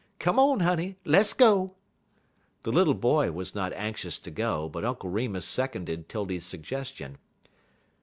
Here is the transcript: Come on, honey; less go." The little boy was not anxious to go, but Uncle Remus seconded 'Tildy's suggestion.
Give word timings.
Come 0.17 0.39
on, 0.39 0.61
honey; 0.61 0.95
less 1.05 1.31
go." 1.33 1.75
The 2.63 2.71
little 2.71 2.95
boy 2.95 3.31
was 3.31 3.53
not 3.53 3.71
anxious 3.73 4.17
to 4.17 4.31
go, 4.31 4.67
but 4.67 4.83
Uncle 4.83 5.11
Remus 5.11 5.45
seconded 5.45 6.09
'Tildy's 6.09 6.43
suggestion. 6.43 7.19